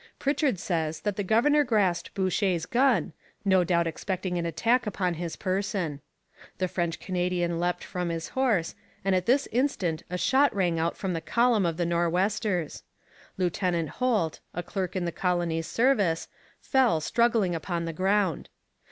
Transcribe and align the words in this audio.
Pritchard 0.17 0.57
says 0.57 1.01
that 1.01 1.15
the 1.15 1.21
governor 1.23 1.63
grasped 1.63 2.15
Boucher's 2.15 2.65
gun, 2.65 3.13
no 3.45 3.63
doubt 3.63 3.85
expecting 3.85 4.35
an 4.39 4.47
attack 4.47 4.87
upon 4.87 5.13
his 5.13 5.35
person. 5.35 6.01
The 6.57 6.67
French 6.67 6.99
Canadian 6.99 7.59
leapt 7.59 7.83
from 7.83 8.09
his 8.09 8.29
horse, 8.29 8.73
and 9.05 9.13
at 9.13 9.27
this 9.27 9.47
instant 9.51 10.01
a 10.09 10.17
shot 10.17 10.55
rang 10.55 10.79
out 10.79 10.97
from 10.97 11.13
the 11.13 11.21
column 11.21 11.67
of 11.67 11.77
the 11.77 11.85
Nor'westers. 11.85 12.81
Lieutenant 13.37 13.89
Holt, 14.01 14.39
a 14.55 14.63
clerk 14.63 14.95
in 14.95 15.05
the 15.05 15.11
colony's 15.11 15.67
service, 15.67 16.27
fell 16.59 16.99
struggling 16.99 17.53
upon 17.53 17.85
the 17.85 17.93
ground. 17.93 18.49